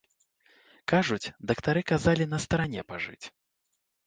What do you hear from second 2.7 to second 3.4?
пажыць.